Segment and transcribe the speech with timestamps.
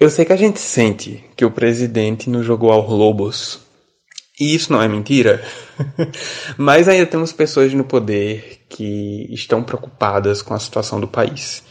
[0.00, 3.58] Eu sei que a gente sente que o presidente nos jogou aos lobos.
[4.38, 5.42] E isso não é mentira.
[6.56, 11.64] Mas ainda temos pessoas no poder que estão preocupadas com a situação do país.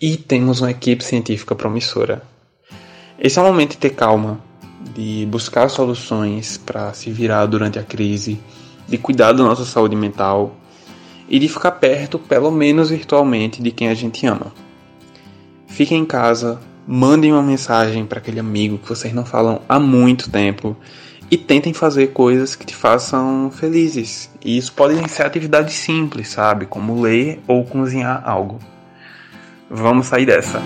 [0.00, 2.22] E temos uma equipe científica promissora.
[3.18, 4.40] Esse é o momento de ter calma,
[4.94, 8.40] de buscar soluções para se virar durante a crise,
[8.88, 10.56] de cuidar da nossa saúde mental
[11.28, 14.50] e de ficar perto, pelo menos virtualmente, de quem a gente ama.
[15.66, 20.30] Fiquem em casa, mandem uma mensagem para aquele amigo que vocês não falam há muito
[20.30, 20.76] tempo
[21.28, 24.30] e tentem fazer coisas que te façam felizes.
[24.44, 26.64] E isso podem ser atividades simples, sabe?
[26.66, 28.60] Como ler ou cozinhar algo.
[29.68, 30.62] Vamos sair dessa.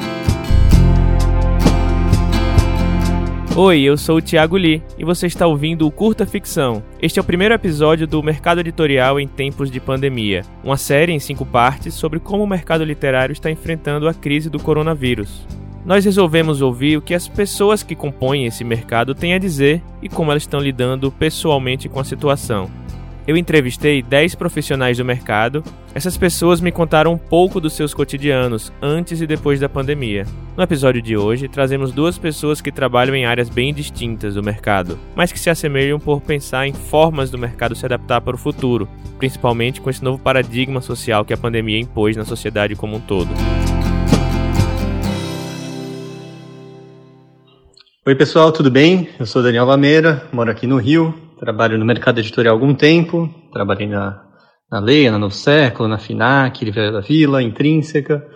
[3.56, 6.82] Oi, eu sou o Thiago Lee e você está ouvindo o Curta Ficção.
[7.00, 11.18] Este é o primeiro episódio do Mercado Editorial em Tempos de Pandemia, uma série em
[11.18, 15.46] cinco partes sobre como o mercado literário está enfrentando a crise do coronavírus
[15.90, 20.08] nós resolvemos ouvir o que as pessoas que compõem esse mercado têm a dizer e
[20.08, 22.70] como elas estão lidando pessoalmente com a situação.
[23.26, 25.64] Eu entrevistei 10 profissionais do mercado.
[25.92, 30.24] Essas pessoas me contaram um pouco dos seus cotidianos antes e depois da pandemia.
[30.56, 34.96] No episódio de hoje, trazemos duas pessoas que trabalham em áreas bem distintas do mercado,
[35.16, 38.88] mas que se assemelham por pensar em formas do mercado se adaptar para o futuro,
[39.18, 43.59] principalmente com esse novo paradigma social que a pandemia impôs na sociedade como um todo.
[48.06, 49.10] Oi pessoal, tudo bem?
[49.20, 53.28] Eu sou Daniel Lameira, moro aqui no Rio, trabalho no mercado editorial há algum tempo,
[53.52, 54.22] trabalhei na,
[54.72, 58.26] na Leia, na Novo Século, na FINAC, Livraria da Vila, Intrínseca,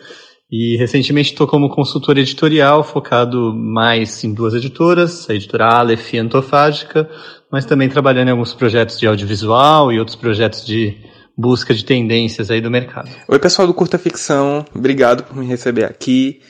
[0.50, 6.18] e recentemente estou como consultor editorial, focado mais em duas editoras, a editora Aleph e
[6.18, 7.08] Antofágica,
[7.50, 10.94] mas também trabalhando em alguns projetos de audiovisual e outros projetos de
[11.38, 13.08] busca de tendências aí do mercado.
[13.26, 16.40] Oi pessoal do Curta Ficção, obrigado por me receber aqui.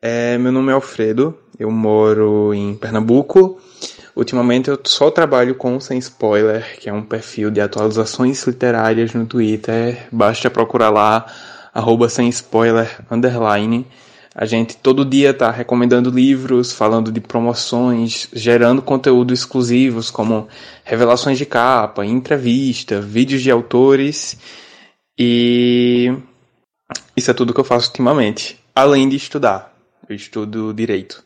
[0.00, 3.60] É, meu nome é Alfredo, eu moro em Pernambuco.
[4.14, 9.26] Ultimamente eu só trabalho com Sem Spoiler, que é um perfil de atualizações literárias no
[9.26, 10.06] Twitter.
[10.12, 11.26] Basta procurar lá,
[11.72, 13.86] arroba sem spoiler, underline.
[14.34, 20.48] A gente todo dia tá recomendando livros, falando de promoções, gerando conteúdo exclusivos como
[20.84, 24.38] revelações de capa, entrevista, vídeos de autores.
[25.18, 26.14] E
[27.14, 29.74] isso é tudo que eu faço ultimamente, além de estudar.
[30.08, 31.22] Eu estudo direito.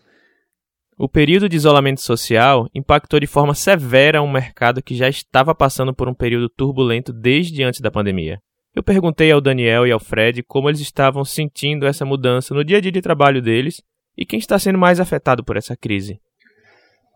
[0.99, 5.95] O período de isolamento social impactou de forma severa um mercado que já estava passando
[5.95, 8.39] por um período turbulento desde antes da pandemia.
[8.75, 12.79] Eu perguntei ao Daniel e ao Fred como eles estavam sentindo essa mudança no dia
[12.79, 13.83] a dia de trabalho deles
[14.17, 16.19] e quem está sendo mais afetado por essa crise.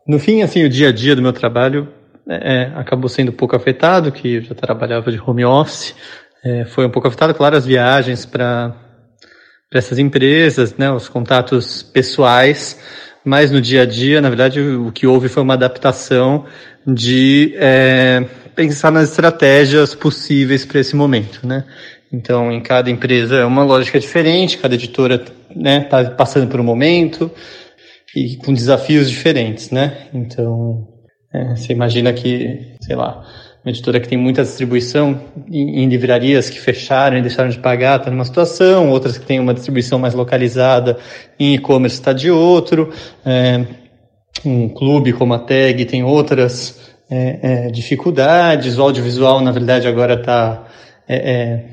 [0.06, 1.88] No fim, assim, o dia a dia do meu trabalho
[2.28, 5.94] é, é acabou sendo um pouco afetado, que eu já trabalhava de home office,
[6.44, 8.76] é, foi um pouco afetado, claro, as viagens para
[9.72, 12.78] essas empresas, né, os contatos pessoais,
[13.24, 16.44] mas no dia a dia, na verdade, o que houve foi uma adaptação
[16.86, 21.64] de é, pensar nas estratégias possíveis para esse momento, né?
[22.12, 25.22] Então, em cada empresa é uma lógica diferente, cada editora
[25.54, 27.30] né, está passando por um momento
[28.16, 30.08] e com desafios diferentes, né?
[30.12, 30.88] Então,
[31.32, 33.24] é, você imagina que, sei lá,
[33.64, 38.10] uma editora que tem muita distribuição em, livrarias que fecharam e deixaram de pagar está
[38.10, 40.98] numa situação, outras que têm uma distribuição mais localizada
[41.38, 42.90] em e-commerce está de outro,
[43.24, 43.66] é,
[44.44, 50.14] um clube como a TAG tem outras é, é, dificuldades, o audiovisual na verdade agora
[50.14, 50.64] está
[51.06, 51.64] é, é,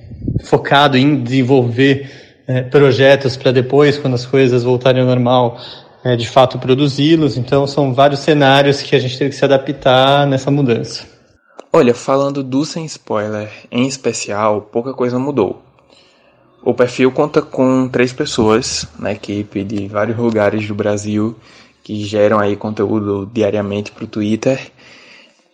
[0.43, 2.09] focado em desenvolver
[2.47, 5.59] é, projetos para depois, quando as coisas voltarem ao normal,
[6.17, 7.37] de fato produzi-los.
[7.37, 11.16] Então são vários cenários que a gente teve que se adaptar nessa mudança.
[11.71, 15.61] Olha, falando do sem spoiler em especial, pouca coisa mudou.
[16.63, 21.35] O perfil conta com três pessoas na equipe de vários lugares do Brasil
[21.83, 24.71] que geram aí conteúdo diariamente para o Twitter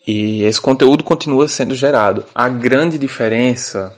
[0.07, 2.25] e esse conteúdo continua sendo gerado.
[2.33, 3.95] A grande diferença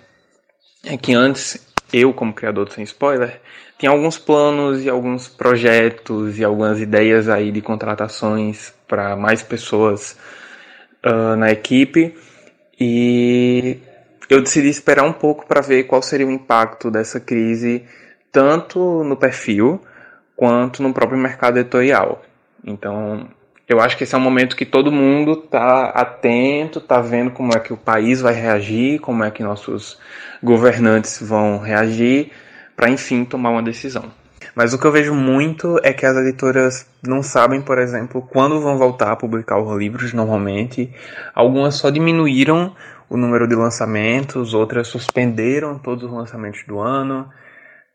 [0.84, 3.40] é que antes eu, como criador do Sem Spoiler,
[3.80, 10.18] tinha alguns planos e alguns projetos e algumas ideias aí de contratações para mais pessoas
[11.06, 12.16] uh, na equipe
[12.80, 13.78] e
[14.30, 17.86] eu decidi esperar um pouco para ver qual seria o impacto dessa crise
[18.32, 19.82] tanto no perfil
[20.36, 22.22] quanto no próprio mercado editorial.
[22.66, 23.30] Então,
[23.68, 27.52] eu acho que esse é um momento que todo mundo está atento, está vendo como
[27.56, 29.98] é que o país vai reagir, como é que nossos
[30.44, 32.32] governantes vão reagir,
[32.76, 34.12] para enfim tomar uma decisão.
[34.56, 38.62] Mas o que eu vejo muito é que as editoras não sabem, por exemplo, quando
[38.62, 40.94] vão voltar a publicar os livros normalmente.
[41.34, 42.74] Algumas só diminuíram
[43.10, 47.30] o número de lançamentos, outras suspenderam todos os lançamentos do ano.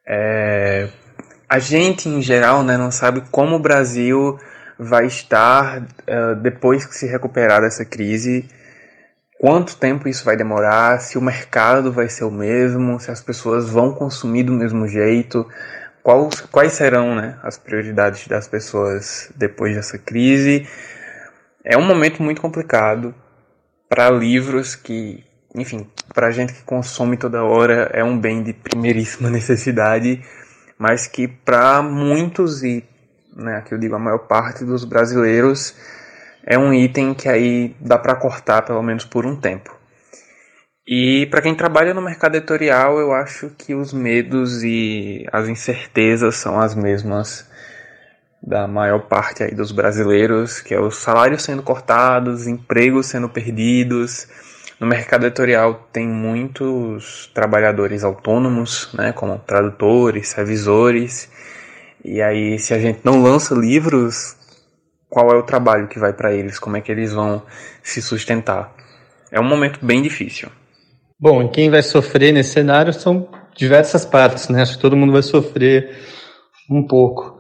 [0.07, 0.89] É...
[1.49, 4.39] a gente em geral né, não sabe como o Brasil
[4.79, 8.49] vai estar uh, depois que se recuperar dessa crise,
[9.39, 13.69] quanto tempo isso vai demorar, se o mercado vai ser o mesmo, se as pessoas
[13.69, 15.47] vão consumir do mesmo jeito,
[16.03, 20.67] quais, quais serão né, as prioridades das pessoas depois dessa crise.
[21.65, 23.15] É um momento muito complicado
[23.89, 25.25] para livros que,
[25.55, 30.23] enfim, para gente que consome toda hora é um bem de primeiríssima necessidade,
[30.79, 32.85] mas que para muitos e
[33.37, 35.75] né, aqui eu digo a maior parte dos brasileiros,
[36.45, 39.80] é um item que aí dá para cortar pelo menos por um tempo.
[40.93, 46.35] E para quem trabalha no mercado editorial, eu acho que os medos e as incertezas
[46.35, 47.49] são as mesmas
[48.43, 54.27] da maior parte aí dos brasileiros, que é os salários sendo cortados, empregos sendo perdidos.
[54.81, 61.31] No mercado editorial tem muitos trabalhadores autônomos, né, como tradutores, revisores,
[62.05, 64.35] e aí, se a gente não lança livros,
[65.09, 66.59] qual é o trabalho que vai para eles?
[66.59, 67.47] Como é que eles vão
[67.81, 68.75] se sustentar?
[69.31, 70.51] É um momento bem difícil.
[71.23, 74.63] Bom, quem vai sofrer nesse cenário são diversas partes, né?
[74.63, 75.99] Acho que todo mundo vai sofrer
[76.71, 77.39] um pouco.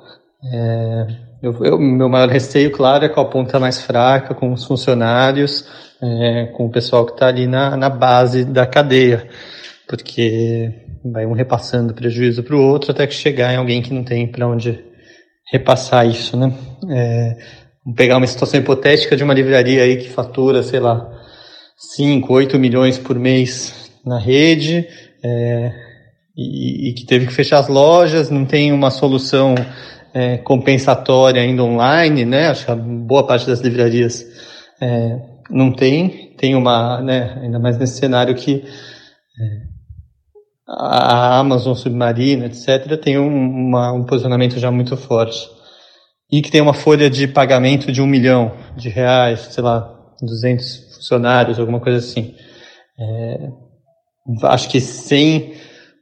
[0.52, 1.06] É,
[1.42, 5.66] eu, eu, meu maior receio, claro, é com a ponta mais fraca, com os funcionários,
[6.02, 9.26] é, com o pessoal que está ali na, na base da cadeia,
[9.88, 10.70] porque
[11.02, 14.30] vai um repassando prejuízo para o outro até que chegar em alguém que não tem
[14.30, 14.84] para onde
[15.50, 16.52] repassar isso, né?
[16.90, 17.36] É,
[17.96, 21.19] pegar uma situação hipotética de uma livraria aí que fatura, sei lá,
[21.80, 24.86] 5, 8 milhões por mês na rede
[25.24, 25.72] é,
[26.36, 29.54] e, e, que teve que fechar as lojas, não tem uma solução
[30.12, 32.48] é, compensatória ainda online, né?
[32.48, 34.26] Acho que a boa parte das livrarias
[34.80, 35.18] é,
[35.48, 39.70] não tem, tem uma, né, ainda mais nesse cenário que é,
[40.68, 45.48] a Amazon Submarino, etc., tem um, uma, um posicionamento já muito forte.
[46.30, 50.94] E que tem uma folha de pagamento de um milhão de reais, sei lá, 200
[50.94, 52.34] funcionários, alguma coisa assim.
[52.98, 53.48] É,
[54.44, 55.54] acho que sem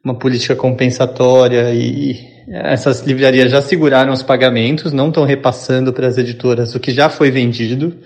[0.04, 6.16] uma política compensatória e essas livrarias já seguraram os pagamentos, não estão repassando para as
[6.16, 7.96] editoras o que já foi vendido,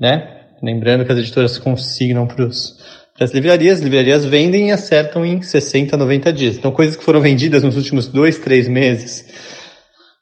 [0.00, 0.40] né?
[0.62, 3.78] Lembrando que as editoras consignam para as livrarias.
[3.78, 6.56] As livrarias vendem e acertam em 60, 90 dias.
[6.56, 9.26] Então, coisas que foram vendidas nos últimos dois, três meses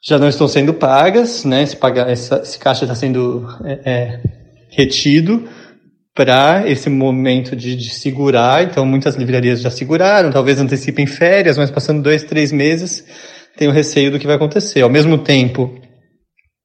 [0.05, 1.63] já não estão sendo pagas, né?
[1.63, 4.19] Esse, paga, essa, esse caixa está sendo é, é,
[4.75, 5.47] retido
[6.15, 8.63] para esse momento de, de, segurar.
[8.63, 13.03] Então, muitas livrarias já seguraram, talvez antecipem férias, mas passando dois, três meses,
[13.57, 14.81] tem o receio do que vai acontecer.
[14.81, 15.73] Ao mesmo tempo,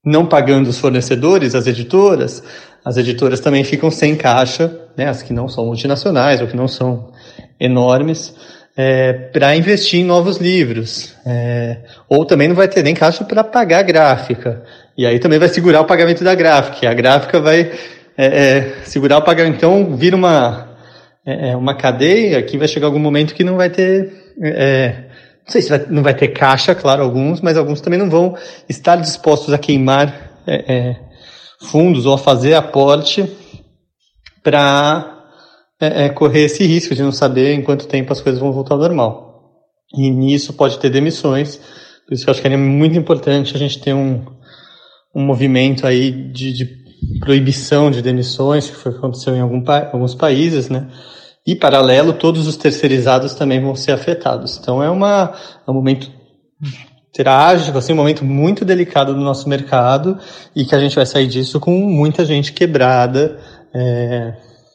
[0.04, 2.42] não pagando os fornecedores, as editoras,
[2.84, 6.68] as editoras também ficam sem caixa, né, as que não são multinacionais ou que não
[6.68, 7.12] são
[7.58, 8.34] enormes,
[8.76, 11.14] é, para investir em novos livros.
[11.26, 11.78] É,
[12.08, 14.62] ou também não vai ter nem caixa para pagar a gráfica.
[14.96, 16.78] E aí também vai segurar o pagamento da gráfica.
[16.82, 17.72] E a gráfica vai
[18.18, 19.56] é, é segurar o pagamento.
[19.56, 20.76] Então vira uma,
[21.24, 24.34] é, é, uma cadeia que vai chegar algum momento que não vai ter.
[24.36, 28.36] não sei se vai, não vai ter caixa, claro, alguns, mas alguns também não vão
[28.68, 30.28] estar dispostos a queimar
[31.60, 33.28] fundos ou a fazer aporte
[34.42, 35.18] para
[35.80, 38.74] é, é, correr esse risco de não saber em quanto tempo as coisas vão voltar
[38.74, 39.28] ao normal.
[39.94, 41.56] E nisso pode ter demissões,
[42.06, 44.24] por isso que eu acho que é muito importante a gente ter um,
[45.14, 46.87] um movimento aí de, de
[47.20, 50.88] proibição de demissões, que foi que aconteceu em algum, alguns países, né?
[51.46, 54.58] E, paralelo, todos os terceirizados também vão ser afetados.
[54.60, 55.34] Então, é, uma,
[55.66, 56.10] é um momento
[57.12, 60.18] trágico, assim, um momento muito delicado do nosso mercado
[60.54, 63.38] e que a gente vai sair disso com muita gente quebrada,
[63.74, 64.34] é,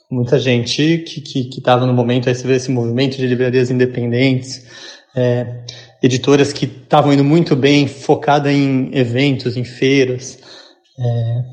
[0.09, 4.65] muita gente que que estava no momento, aí você vê esse movimento de livrarias independentes,
[5.15, 5.63] é,
[6.01, 10.39] editoras que estavam indo muito bem, focada em eventos, em feiras.
[10.99, 11.43] É,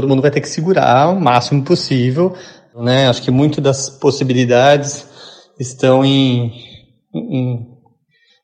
[0.00, 2.34] todo mundo vai ter que segurar o máximo possível,
[2.74, 3.08] né?
[3.08, 5.06] Acho que muito das possibilidades
[5.58, 6.52] estão em,
[7.14, 7.76] em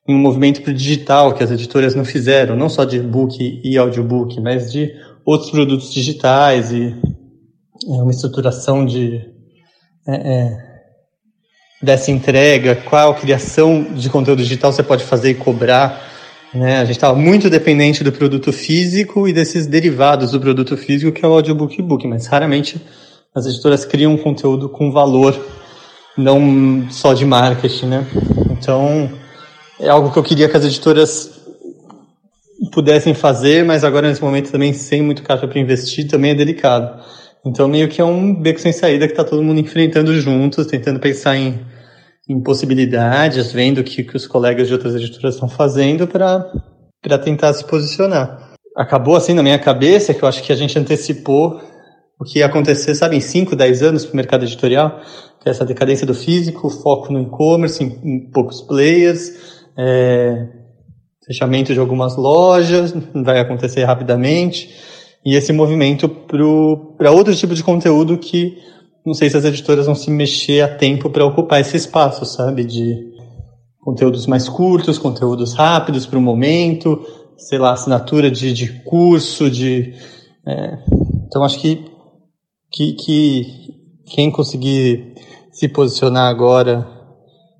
[0.07, 3.61] em um movimento para o digital que as editoras não fizeram, não só de e-book
[3.63, 4.91] e audiobook, mas de
[5.25, 6.93] outros produtos digitais e
[7.87, 9.21] é, uma estruturação de
[10.05, 10.57] é, é,
[11.81, 16.11] dessa entrega, qual criação de conteúdo digital você pode fazer e cobrar.
[16.53, 16.77] Né?
[16.77, 21.25] A gente estava muito dependente do produto físico e desses derivados do produto físico, que
[21.25, 22.79] é o audiobook e e-book, mas raramente
[23.33, 25.35] as editoras criam conteúdo com valor,
[26.15, 27.87] não só de marketing.
[27.87, 28.07] Né?
[28.51, 29.09] Então,
[29.79, 31.41] é algo que eu queria que as editoras
[32.71, 37.03] pudessem fazer, mas agora nesse momento também sem muito caixa para investir também é delicado.
[37.45, 40.99] Então meio que é um beco sem saída que está todo mundo enfrentando juntos, tentando
[40.99, 41.59] pensar em,
[42.27, 47.53] em possibilidades, vendo o que, que os colegas de outras editoras estão fazendo para tentar
[47.53, 48.53] se posicionar.
[48.75, 51.61] Acabou assim na minha cabeça que eu acho que a gente antecipou
[52.19, 55.01] o que ia acontecer, sabe, em 5, 10 anos para o mercado editorial,
[55.41, 60.47] que é essa decadência do físico, foco no e-commerce, em, em, poucos players, é,
[61.25, 64.69] fechamento de algumas lojas, vai acontecer rapidamente,
[65.25, 68.57] e esse movimento para outro tipo de conteúdo que
[69.05, 72.63] não sei se as editoras vão se mexer a tempo para ocupar esse espaço, sabe,
[72.63, 73.11] de
[73.79, 77.05] conteúdos mais curtos, conteúdos rápidos para o momento,
[77.37, 79.93] sei lá, assinatura de, de curso, de...
[80.45, 80.77] É,
[81.27, 81.85] então acho que,
[82.71, 83.73] que, que
[84.05, 85.13] quem conseguir
[85.51, 86.87] se posicionar agora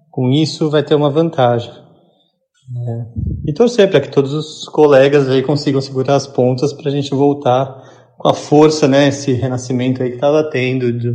[0.10, 1.72] com isso vai ter uma vantagem.
[1.72, 3.06] É,
[3.50, 7.12] e torcer para que todos os colegas aí consigam segurar as pontas para a gente
[7.12, 11.14] voltar com a força, né, esse renascimento aí que estava tendo de,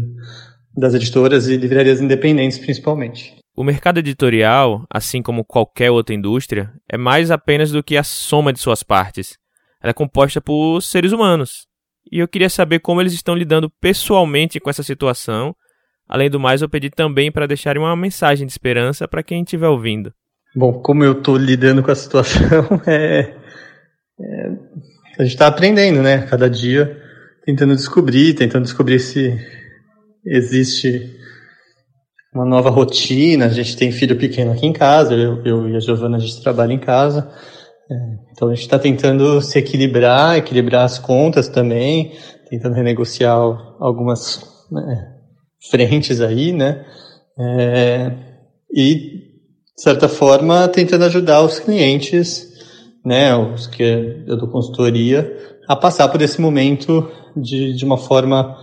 [0.77, 3.37] das editoras e livrarias independentes, principalmente.
[3.57, 8.53] O mercado editorial, assim como qualquer outra indústria, é mais apenas do que a soma
[8.53, 9.37] de suas partes.
[9.83, 11.67] Ela é composta por seres humanos.
[12.11, 15.55] E eu queria saber como eles estão lidando pessoalmente com essa situação.
[16.09, 19.69] Além do mais, eu pedi também para deixarem uma mensagem de esperança para quem estiver
[19.69, 20.13] ouvindo.
[20.55, 23.35] Bom, como eu estou lidando com a situação, é,
[24.21, 24.51] é
[25.19, 26.27] a gente está aprendendo, né?
[26.27, 26.97] Cada dia
[27.45, 29.37] tentando descobrir, tentando descobrir se
[30.25, 31.17] existe
[32.33, 33.47] uma nova rotina.
[33.47, 36.41] A gente tem filho pequeno aqui em casa, eu, eu e a Giovana a gente
[36.41, 37.29] trabalha em casa.
[37.91, 37.95] É,
[38.31, 42.13] então a gente está tentando se equilibrar, equilibrar as contas também,
[42.49, 43.35] tentando renegociar
[43.81, 45.15] algumas né,
[45.71, 46.85] frentes aí, né?
[47.37, 48.13] É,
[48.73, 48.95] e,
[49.75, 52.48] de certa forma, tentando ajudar os clientes,
[53.05, 53.83] né, os que
[54.27, 58.57] eu dou consultoria, a passar por esse momento de, de uma forma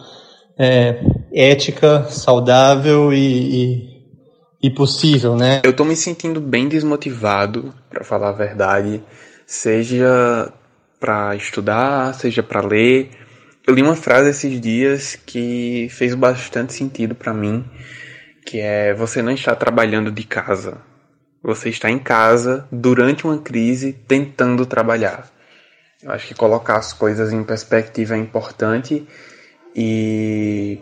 [0.57, 0.99] é,
[1.33, 5.61] ética, saudável e, e, e, possível, né?
[5.63, 9.03] Eu tô me sentindo bem desmotivado, para falar a verdade,
[9.45, 10.51] seja
[10.99, 13.11] para estudar, seja para ler.
[13.67, 17.65] Eu li uma frase esses dias que fez bastante sentido para mim,
[18.45, 20.77] que é você não está trabalhando de casa.
[21.45, 25.29] Você está em casa durante uma crise tentando trabalhar.
[26.01, 29.07] Eu acho que colocar as coisas em perspectiva é importante
[29.75, 30.79] e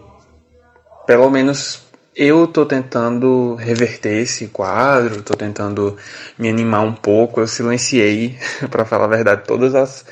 [1.06, 1.84] pelo menos
[2.16, 5.98] eu tô tentando reverter esse quadro, tô tentando
[6.40, 7.42] me animar um pouco.
[7.42, 8.38] Eu silenciei,
[8.72, 10.06] para falar a verdade, todas as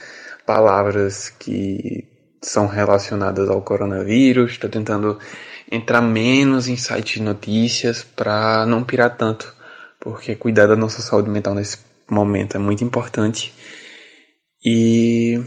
[0.45, 2.05] palavras que
[2.41, 4.51] são relacionadas ao coronavírus.
[4.51, 5.17] Estou tentando
[5.71, 9.60] entrar menos em sites de notícias para não pirar tanto,
[10.01, 11.77] porque cuidar da nossa saúde mental nesse
[12.09, 13.53] momento é muito importante.
[14.63, 15.39] E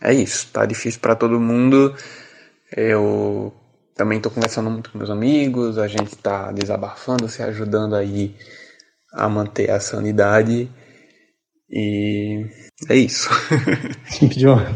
[0.00, 1.94] é isso, tá difícil para todo mundo.
[2.76, 3.52] Eu
[3.94, 8.34] também estou conversando muito com meus amigos, a gente está desabafando, se ajudando aí
[9.12, 10.68] a manter a sanidade.
[11.70, 12.46] E
[12.88, 13.30] é isso.
[14.44, 14.66] uma,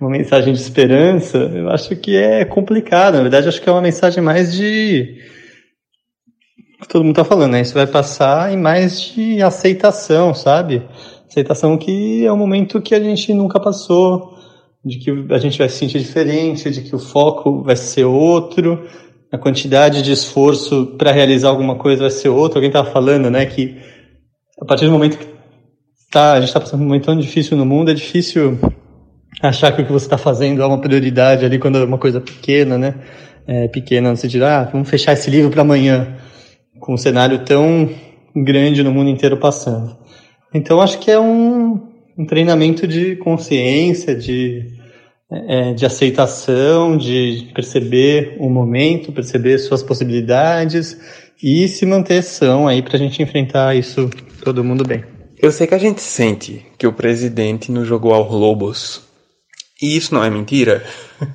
[0.00, 3.14] uma mensagem de esperança, eu acho que é complicado.
[3.14, 5.22] Na verdade, acho que é uma mensagem mais de.
[6.88, 7.60] Todo mundo está falando, né?
[7.60, 10.82] Isso vai passar em mais de aceitação, sabe?
[11.28, 14.34] Aceitação que é um momento que a gente nunca passou
[14.84, 18.86] de que a gente vai se sentir diferente, de que o foco vai ser outro,
[19.32, 22.58] a quantidade de esforço para realizar alguma coisa vai ser outra.
[22.58, 23.76] Alguém estava falando, né, que
[24.60, 25.26] a partir do momento que
[26.10, 28.58] tá, a gente está passando um momento tão difícil no mundo, é difícil
[29.42, 32.20] achar que o que você está fazendo é uma prioridade ali quando é uma coisa
[32.20, 32.94] pequena, né?
[33.46, 36.16] É, pequena, você dirá, ah, vamos fechar esse livro para amanhã,
[36.80, 37.90] com um cenário tão
[38.34, 39.96] grande no mundo inteiro passando.
[40.52, 41.80] Então acho que é um,
[42.16, 44.72] um treinamento de consciência, de
[45.30, 50.96] é, de aceitação, de perceber o momento, perceber suas possibilidades
[51.42, 54.08] e se manter são aí para a gente enfrentar isso
[54.42, 55.02] todo mundo bem.
[55.40, 59.03] Eu sei que a gente sente que o presidente nos jogou aos lobos.
[59.84, 60.82] E isso não é mentira.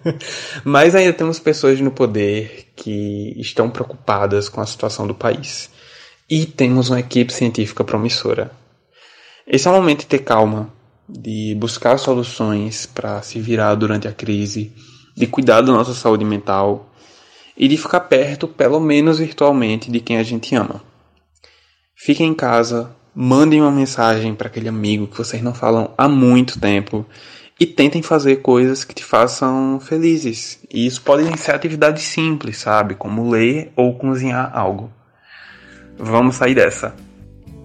[0.66, 5.70] Mas ainda temos pessoas no poder que estão preocupadas com a situação do país.
[6.28, 8.50] E temos uma equipe científica promissora.
[9.46, 10.74] Esse é o momento de ter calma,
[11.08, 14.74] de buscar soluções para se virar durante a crise,
[15.16, 16.92] de cuidar da nossa saúde mental
[17.56, 20.82] e de ficar perto, pelo menos virtualmente, de quem a gente ama.
[21.96, 26.60] Fiquem em casa, mandem uma mensagem para aquele amigo que vocês não falam há muito
[26.60, 27.06] tempo
[27.60, 30.60] e tentem fazer coisas que te façam felizes.
[30.74, 32.96] E isso podem ser atividades simples, sabe?
[32.96, 34.90] Como ler ou cozinhar algo.
[35.98, 36.96] Vamos sair dessa.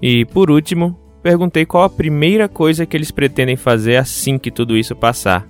[0.03, 4.77] E por último, perguntei qual a primeira coisa que eles pretendem fazer assim que tudo
[4.77, 5.47] isso passar.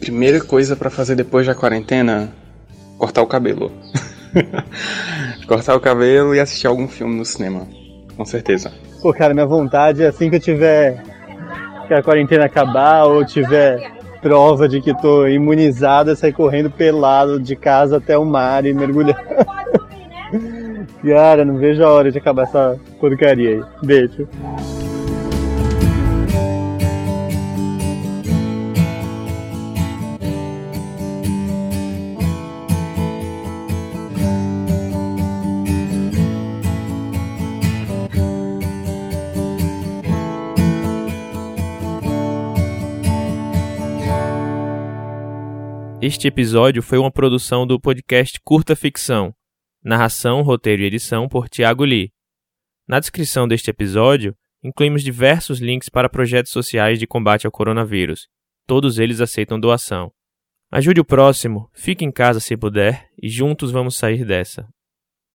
[0.00, 2.32] Primeira coisa para fazer depois da quarentena:
[2.98, 3.70] cortar o cabelo.
[5.46, 7.66] cortar o cabelo e assistir algum filme no cinema,
[8.16, 8.72] com certeza.
[9.00, 11.02] Pô, cara, minha vontade é assim que eu tiver
[11.88, 17.40] que a quarentena acabar ou tiver prova de que tô imunizado é sair correndo pelado
[17.40, 19.18] de casa até o mar e mergulhar.
[21.02, 23.62] Cara, não vejo a hora de acabar essa porcaria aí.
[23.82, 24.28] Beijo.
[46.08, 49.34] Este episódio foi uma produção do podcast Curta Ficção.
[49.84, 52.10] Narração, roteiro e edição por Tiago Lee.
[52.88, 54.34] Na descrição deste episódio,
[54.64, 58.26] incluímos diversos links para projetos sociais de combate ao coronavírus.
[58.66, 60.10] Todos eles aceitam doação.
[60.72, 64.66] Ajude o próximo, fique em casa se puder e juntos vamos sair dessa.